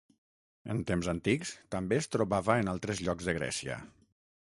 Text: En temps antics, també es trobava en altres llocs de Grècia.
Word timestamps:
En 0.75 0.81
temps 0.91 1.09
antics, 1.13 1.53
també 1.77 2.01
es 2.01 2.09
trobava 2.17 2.59
en 2.65 2.75
altres 2.75 3.07
llocs 3.09 3.29
de 3.31 3.41
Grècia. 3.41 3.83